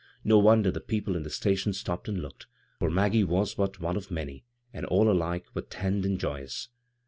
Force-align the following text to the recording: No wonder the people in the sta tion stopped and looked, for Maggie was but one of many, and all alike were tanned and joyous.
No 0.23 0.39
wonder 0.39 0.71
the 0.71 0.81
people 0.81 1.15
in 1.15 1.21
the 1.21 1.29
sta 1.29 1.53
tion 1.55 1.73
stopped 1.73 2.07
and 2.07 2.19
looked, 2.23 2.47
for 2.79 2.89
Maggie 2.89 3.23
was 3.23 3.53
but 3.53 3.79
one 3.79 3.95
of 3.95 4.09
many, 4.09 4.43
and 4.73 4.83
all 4.87 5.11
alike 5.11 5.45
were 5.53 5.61
tanned 5.61 6.07
and 6.07 6.19
joyous. 6.19 6.69